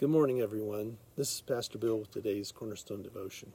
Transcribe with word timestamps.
Good 0.00 0.08
morning, 0.08 0.40
everyone. 0.40 0.96
This 1.18 1.34
is 1.34 1.40
Pastor 1.42 1.76
Bill 1.76 1.98
with 1.98 2.10
today's 2.10 2.52
Cornerstone 2.52 3.02
Devotion. 3.02 3.52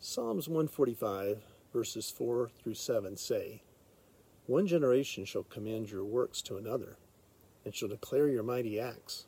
Psalms 0.00 0.48
145, 0.48 1.40
verses 1.72 2.10
4 2.10 2.48
through 2.48 2.74
7 2.74 3.16
say, 3.16 3.62
One 4.46 4.66
generation 4.66 5.24
shall 5.24 5.44
command 5.44 5.88
your 5.88 6.02
works 6.02 6.42
to 6.42 6.56
another, 6.56 6.96
and 7.64 7.72
shall 7.72 7.90
declare 7.90 8.26
your 8.26 8.42
mighty 8.42 8.80
acts. 8.80 9.26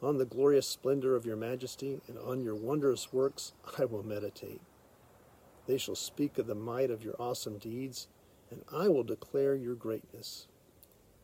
On 0.00 0.18
the 0.18 0.24
glorious 0.24 0.68
splendor 0.68 1.16
of 1.16 1.26
your 1.26 1.34
majesty, 1.34 2.00
and 2.06 2.16
on 2.18 2.44
your 2.44 2.54
wondrous 2.54 3.12
works 3.12 3.54
I 3.76 3.86
will 3.86 4.04
meditate. 4.04 4.60
They 5.66 5.78
shall 5.78 5.96
speak 5.96 6.38
of 6.38 6.46
the 6.46 6.54
might 6.54 6.92
of 6.92 7.02
your 7.02 7.16
awesome 7.18 7.58
deeds, 7.58 8.06
and 8.52 8.62
I 8.72 8.86
will 8.86 9.02
declare 9.02 9.56
your 9.56 9.74
greatness. 9.74 10.46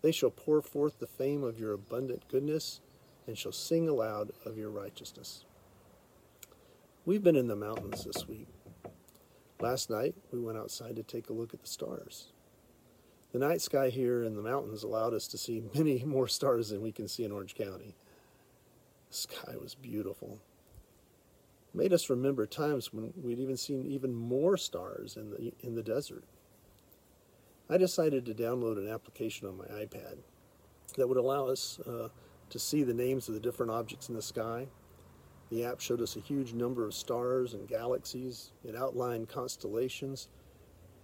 They 0.03 0.11
shall 0.11 0.31
pour 0.31 0.63
forth 0.63 0.99
the 0.99 1.07
fame 1.07 1.45
of 1.45 1.61
your 1.61 1.73
abundant 1.73 2.27
goodness, 2.27 2.81
and 3.27 3.37
shall 3.37 3.53
sing 3.53 3.89
aloud 3.89 4.33
of 4.45 4.57
your 4.57 4.71
righteousness. 4.71 5.45
We've 7.05 7.23
been 7.23 7.37
in 7.37 7.49
the 7.49 7.57
mountains 7.57 8.05
this 8.05 8.27
week. 8.29 8.49
Last 9.61 9.91
night, 9.91 10.15
we 10.33 10.41
went 10.41 10.59
outside 10.59 10.97
to 10.97 11.03
take 11.03 11.29
a 11.29 11.33
look 11.33 11.55
at 11.55 11.61
the 11.61 11.69
stars. 11.69 12.29
The 13.33 13.39
night 13.39 13.61
sky 13.61 13.89
here 13.89 14.25
in 14.25 14.37
the 14.37 14.43
mountains 14.43 14.83
allowed 14.83 15.15
us 15.15 15.27
to 15.29 15.39
see 15.39 15.63
many 15.75 16.05
more 16.05 16.29
stars 16.29 16.69
than 16.69 16.83
we 16.83 16.93
can 16.93 17.09
see 17.09 17.25
in 17.25 17.33
Orange 17.33 17.55
County. 17.55 17.97
The 19.11 19.17
sky 19.17 19.55
was 19.61 19.75
beautiful. 19.75 20.41
It 21.73 21.79
made 21.79 21.93
us 21.93 22.11
remember 22.11 22.47
times 22.47 22.93
when 22.93 23.13
we'd 23.17 23.39
even 23.39 23.57
seen 23.57 23.87
even 23.87 24.15
more 24.15 24.57
stars 24.57 25.17
in 25.17 25.31
the 25.31 25.53
in 25.61 25.75
the 25.75 25.83
desert. 25.83 26.25
I 27.71 27.79
decided 27.79 28.27
to 28.27 28.35
download 28.35 28.77
an 28.77 28.89
application 28.89 29.49
on 29.49 29.57
my 29.57 29.65
iPad 29.65 30.19
that 30.97 31.09
would 31.09 31.17
allow 31.17 31.47
us 31.47 31.81
uh, 31.81 32.09
to 32.53 32.59
see 32.59 32.83
the 32.83 32.93
names 32.93 33.29
of 33.29 33.35
the 33.35 33.41
different 33.41 33.73
objects 33.73 34.11
in 34.11 34.15
the 34.15 34.21
sky. 34.21 34.67
The 35.51 35.65
app 35.65 35.81
showed 35.81 36.03
us 36.03 36.17
a 36.17 36.21
huge 36.21 36.53
number 36.53 36.85
of 36.85 36.93
stars 36.93 37.55
and 37.55 37.67
galaxies. 37.67 38.53
It 38.63 38.77
outlined 38.77 39.31
constellations. 39.31 40.29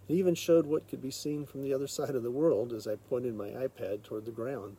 It 0.08 0.14
even 0.14 0.34
showed 0.34 0.66
what 0.66 0.88
could 0.88 1.00
be 1.00 1.10
seen 1.10 1.46
from 1.46 1.62
the 1.62 1.72
other 1.72 1.86
side 1.86 2.14
of 2.14 2.22
the 2.22 2.30
world 2.30 2.74
as 2.74 2.86
I 2.86 2.96
pointed 2.96 3.34
my 3.34 3.48
iPad 3.48 4.02
toward 4.02 4.26
the 4.26 4.30
ground. 4.30 4.76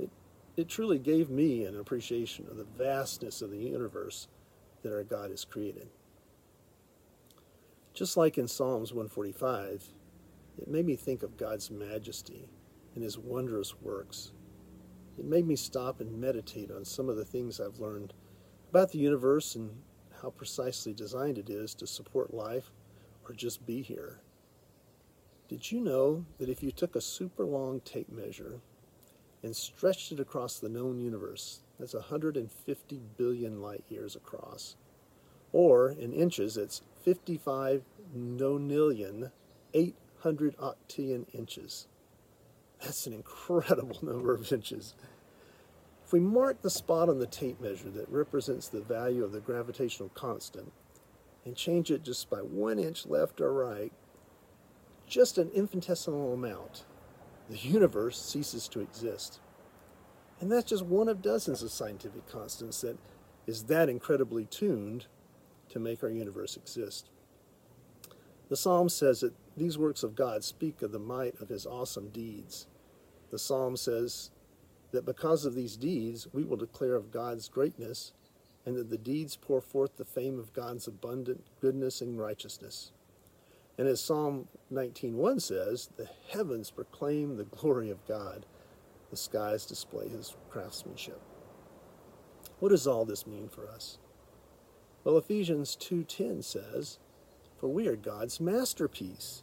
It, 0.00 0.10
it 0.56 0.68
truly 0.68 0.98
gave 0.98 1.30
me 1.30 1.64
an 1.64 1.78
appreciation 1.78 2.48
of 2.50 2.56
the 2.56 2.66
vastness 2.76 3.40
of 3.40 3.52
the 3.52 3.58
universe 3.58 4.26
that 4.82 4.92
our 4.92 5.04
God 5.04 5.30
has 5.30 5.44
created. 5.44 5.86
Just 7.94 8.16
like 8.16 8.36
in 8.36 8.48
Psalms 8.48 8.92
145, 8.92 9.84
it 10.60 10.68
made 10.68 10.86
me 10.86 10.96
think 10.96 11.22
of 11.22 11.36
God's 11.36 11.70
majesty 11.70 12.48
and 12.96 13.04
his 13.04 13.16
wondrous 13.16 13.80
works. 13.80 14.32
It 15.18 15.24
made 15.24 15.46
me 15.46 15.56
stop 15.56 16.00
and 16.00 16.20
meditate 16.20 16.70
on 16.70 16.84
some 16.84 17.08
of 17.08 17.16
the 17.16 17.24
things 17.24 17.60
I've 17.60 17.78
learned 17.78 18.14
about 18.70 18.92
the 18.92 18.98
universe 18.98 19.54
and 19.54 19.70
how 20.22 20.30
precisely 20.30 20.92
designed 20.92 21.38
it 21.38 21.50
is 21.50 21.74
to 21.74 21.86
support 21.86 22.32
life 22.32 22.70
or 23.28 23.34
just 23.34 23.66
be 23.66 23.82
here. 23.82 24.20
Did 25.48 25.70
you 25.70 25.80
know 25.80 26.24
that 26.38 26.48
if 26.48 26.62
you 26.62 26.70
took 26.70 26.96
a 26.96 27.00
super 27.00 27.44
long 27.44 27.80
tape 27.80 28.10
measure 28.10 28.60
and 29.42 29.54
stretched 29.54 30.12
it 30.12 30.20
across 30.20 30.58
the 30.58 30.68
known 30.68 30.98
universe, 31.00 31.60
that's 31.78 31.94
150 31.94 33.00
billion 33.16 33.60
light 33.60 33.84
years 33.88 34.16
across, 34.16 34.76
or 35.52 35.90
in 35.90 36.12
inches, 36.12 36.56
it's 36.56 36.80
55 37.04 37.82
nonillion 38.16 39.30
8 39.74 39.94
100 40.22 40.56
octillion 40.58 41.26
inches. 41.34 41.88
That's 42.82 43.06
an 43.06 43.12
incredible 43.12 43.98
number 44.02 44.34
of 44.34 44.52
inches. 44.52 44.94
If 46.04 46.12
we 46.12 46.20
mark 46.20 46.62
the 46.62 46.70
spot 46.70 47.08
on 47.08 47.18
the 47.18 47.26
tape 47.26 47.60
measure 47.60 47.90
that 47.90 48.08
represents 48.08 48.68
the 48.68 48.80
value 48.80 49.24
of 49.24 49.32
the 49.32 49.40
gravitational 49.40 50.10
constant 50.10 50.72
and 51.44 51.56
change 51.56 51.90
it 51.90 52.02
just 52.02 52.28
by 52.28 52.38
one 52.38 52.78
inch 52.78 53.06
left 53.06 53.40
or 53.40 53.52
right, 53.52 53.92
just 55.06 55.38
an 55.38 55.50
infinitesimal 55.54 56.32
amount, 56.32 56.84
the 57.48 57.56
universe 57.56 58.20
ceases 58.20 58.68
to 58.68 58.80
exist. 58.80 59.40
And 60.40 60.50
that's 60.50 60.70
just 60.70 60.84
one 60.84 61.08
of 61.08 61.22
dozens 61.22 61.62
of 61.62 61.70
scientific 61.70 62.26
constants 62.28 62.80
that 62.80 62.98
is 63.46 63.64
that 63.64 63.88
incredibly 63.88 64.44
tuned 64.44 65.06
to 65.68 65.78
make 65.78 66.02
our 66.02 66.10
universe 66.10 66.56
exist. 66.56 67.10
The 68.48 68.56
psalm 68.56 68.88
says 68.88 69.20
that 69.20 69.34
these 69.56 69.78
works 69.78 70.02
of 70.02 70.14
God 70.14 70.44
speak 70.44 70.82
of 70.82 70.92
the 70.92 70.98
might 70.98 71.40
of 71.40 71.48
his 71.48 71.66
awesome 71.66 72.08
deeds. 72.08 72.66
The 73.32 73.38
psalm 73.38 73.76
says 73.76 74.30
that 74.92 75.06
because 75.06 75.44
of 75.44 75.54
these 75.54 75.76
deeds, 75.76 76.28
we 76.32 76.44
will 76.44 76.58
declare 76.58 76.94
of 76.94 77.10
God's 77.10 77.48
greatness, 77.48 78.12
and 78.64 78.76
that 78.76 78.90
the 78.90 78.98
deeds 78.98 79.36
pour 79.36 79.60
forth 79.60 79.96
the 79.96 80.04
fame 80.04 80.38
of 80.38 80.52
God's 80.52 80.86
abundant 80.86 81.42
goodness 81.60 82.00
and 82.00 82.20
righteousness. 82.20 82.92
And 83.78 83.88
as 83.88 84.00
Psalm 84.00 84.48
19:1 84.70 85.40
says, 85.40 85.88
the 85.96 86.10
heavens 86.30 86.70
proclaim 86.70 87.36
the 87.36 87.44
glory 87.44 87.90
of 87.90 88.06
God, 88.06 88.44
the 89.10 89.16
skies 89.16 89.66
display 89.66 90.08
his 90.08 90.36
craftsmanship. 90.50 91.20
What 92.60 92.68
does 92.68 92.86
all 92.86 93.04
this 93.04 93.26
mean 93.26 93.48
for 93.48 93.66
us? 93.66 93.98
Well, 95.04 95.16
Ephesians 95.16 95.74
2:10 95.80 96.44
says, 96.44 96.98
for 97.56 97.68
we 97.68 97.88
are 97.88 97.96
God's 97.96 98.40
masterpiece. 98.40 99.42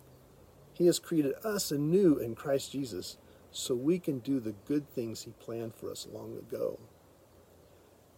He 0.74 0.86
has 0.86 1.00
created 1.00 1.34
us 1.44 1.72
anew 1.72 2.18
in 2.18 2.36
Christ 2.36 2.72
Jesus 2.72 3.18
so 3.52 3.76
we 3.76 4.00
can 4.00 4.20
do 4.20 4.40
the 4.40 4.56
good 4.66 4.90
things 4.90 5.24
He 5.24 5.32
planned 5.40 5.76
for 5.76 5.90
us 5.92 6.08
long 6.12 6.38
ago. 6.38 6.80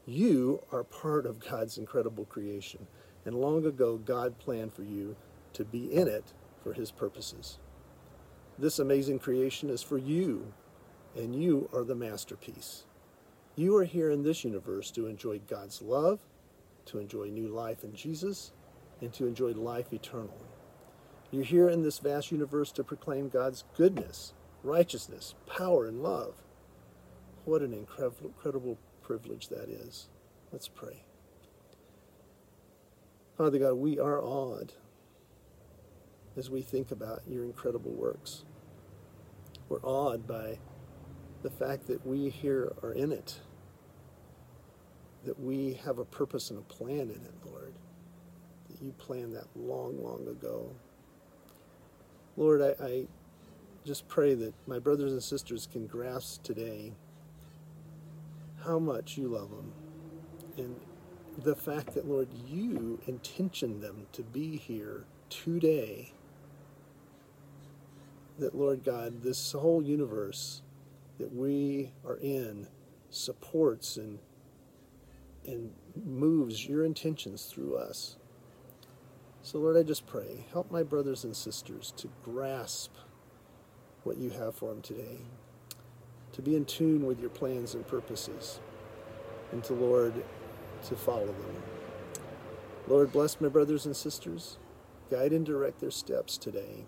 You 0.05 0.63
are 0.71 0.83
part 0.83 1.25
of 1.25 1.39
God's 1.39 1.77
incredible 1.77 2.25
creation, 2.25 2.87
and 3.25 3.35
long 3.35 3.65
ago 3.65 3.97
God 3.97 4.39
planned 4.39 4.73
for 4.73 4.83
you 4.83 5.15
to 5.53 5.63
be 5.63 5.93
in 5.93 6.07
it 6.07 6.33
for 6.63 6.73
His 6.73 6.91
purposes. 6.91 7.59
This 8.57 8.79
amazing 8.79 9.19
creation 9.19 9.69
is 9.69 9.81
for 9.81 9.97
you, 9.97 10.53
and 11.15 11.35
you 11.35 11.69
are 11.73 11.83
the 11.83 11.95
masterpiece. 11.95 12.83
You 13.55 13.75
are 13.77 13.83
here 13.83 14.09
in 14.09 14.23
this 14.23 14.43
universe 14.43 14.91
to 14.91 15.07
enjoy 15.07 15.39
God's 15.39 15.81
love, 15.81 16.19
to 16.85 16.99
enjoy 16.99 17.25
new 17.25 17.47
life 17.47 17.83
in 17.83 17.93
Jesus, 17.93 18.53
and 19.01 19.11
to 19.13 19.27
enjoy 19.27 19.51
life 19.51 19.93
eternal. 19.93 20.37
You're 21.31 21.43
here 21.43 21.69
in 21.69 21.83
this 21.83 21.99
vast 21.99 22.31
universe 22.31 22.71
to 22.73 22.83
proclaim 22.83 23.29
God's 23.29 23.63
goodness, 23.75 24.33
righteousness, 24.63 25.35
power, 25.47 25.85
and 25.85 26.01
love. 26.01 26.35
What 27.45 27.61
an 27.61 27.73
incredible, 27.73 28.77
privilege 29.01 29.49
that 29.49 29.69
is. 29.69 30.07
Let's 30.51 30.67
pray. 30.67 31.03
Father 33.38 33.59
God, 33.59 33.73
we 33.73 33.99
are 33.99 34.22
awed 34.22 34.73
as 36.38 36.49
we 36.49 36.61
think 36.61 36.91
about 36.91 37.22
your 37.27 37.44
incredible 37.44 37.91
works. 37.91 38.44
We're 39.69 39.81
awed 39.81 40.27
by 40.27 40.59
the 41.41 41.49
fact 41.49 41.88
that 41.88 42.05
we 42.05 42.29
here 42.29 42.73
are 42.83 42.93
in 42.93 43.11
it, 43.11 43.39
that 45.25 45.39
we 45.39 45.79
have 45.85 45.97
a 45.97 46.05
purpose 46.05 46.49
and 46.49 46.59
a 46.59 46.63
plan 46.63 47.01
in 47.01 47.09
it, 47.09 47.33
Lord 47.45 47.73
that 48.72 48.85
you 48.85 48.91
planned 48.93 49.35
that 49.35 49.47
long, 49.55 50.01
long 50.03 50.28
ago. 50.28 50.72
Lord, 52.38 52.61
I, 52.61 52.83
I 52.83 53.07
just 53.85 54.07
pray 54.07 54.33
that 54.35 54.53
my 54.67 54.79
brothers 54.79 55.11
and 55.11 55.23
sisters 55.23 55.67
can 55.71 55.87
grasp 55.87 56.43
today 56.43 56.93
how 58.63 58.77
much 58.77 59.17
you 59.17 59.27
love 59.27 59.49
them 59.49 59.73
and 60.57 60.75
the 61.37 61.55
fact 61.55 61.93
that, 61.93 62.07
Lord, 62.07 62.27
you 62.47 62.99
intentioned 63.07 63.81
them 63.81 64.07
to 64.11 64.21
be 64.21 64.57
here 64.57 65.05
today. 65.29 66.13
That, 68.37 68.53
Lord 68.53 68.83
God, 68.83 69.23
this 69.23 69.53
whole 69.53 69.81
universe 69.81 70.61
that 71.17 71.33
we 71.33 71.91
are 72.05 72.17
in 72.17 72.67
supports 73.09 73.97
and, 73.97 74.19
and 75.45 75.72
moves 75.95 76.67
your 76.67 76.85
intentions 76.85 77.45
through 77.45 77.77
us. 77.77 78.17
So, 79.41 79.57
Lord, 79.59 79.77
I 79.77 79.84
just 79.84 80.05
pray, 80.05 80.45
help 80.51 80.69
my 80.69 80.84
brothers 80.84 81.23
and 81.23 81.35
sisters 81.35 81.93
to 81.97 82.09
grasp 82.23 82.93
what 84.03 84.17
you 84.17 84.29
have 84.31 84.55
for 84.55 84.69
them 84.69 84.81
today, 84.81 85.17
to 86.33 86.41
be 86.41 86.55
in 86.55 86.65
tune 86.65 87.05
with 87.05 87.19
your 87.19 87.29
plans 87.29 87.73
and 87.75 87.87
purposes, 87.87 88.59
and 89.51 89.63
to, 89.63 89.73
Lord, 89.73 90.13
to 90.87 90.95
follow 90.95 91.27
them. 91.27 91.63
Lord, 92.87 93.11
bless 93.11 93.39
my 93.39 93.47
brothers 93.47 93.85
and 93.85 93.95
sisters, 93.95 94.57
guide 95.09 95.31
and 95.31 95.45
direct 95.45 95.79
their 95.79 95.91
steps 95.91 96.37
today, 96.37 96.85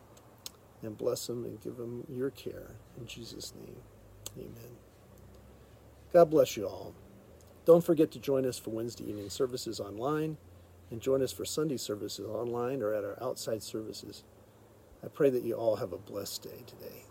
and 0.82 0.98
bless 0.98 1.28
them 1.28 1.46
and 1.46 1.62
give 1.62 1.78
them 1.78 2.06
your 2.10 2.30
care. 2.30 2.72
In 3.00 3.06
Jesus' 3.06 3.54
name, 3.56 3.76
amen. 4.38 4.78
God 6.12 6.30
bless 6.30 6.58
you 6.58 6.68
all. 6.68 6.94
Don't 7.66 7.84
forget 7.84 8.12
to 8.12 8.20
join 8.20 8.46
us 8.46 8.60
for 8.60 8.72
Wednesday 8.72 9.06
evening 9.06 9.30
services 9.30 9.80
online 9.80 10.38
and 10.92 11.02
join 11.02 11.22
us 11.22 11.32
for 11.32 11.46
Sunday 11.46 11.78
services 11.78 12.28
online 12.28 12.82
or 12.82 12.94
at 12.94 13.04
our 13.04 13.18
outside 13.22 13.64
services. 13.64 14.24
I 15.04 15.08
pray 15.10 15.30
that 15.32 15.44
you 15.44 15.56
all 15.56 15.76
have 15.76 15.94
a 15.94 15.98
blessed 15.98 16.44
day 16.44 16.64
today. 16.66 17.04